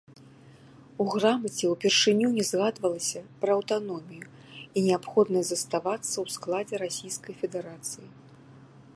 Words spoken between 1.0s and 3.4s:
У грамаце ўпершыню не згадвалася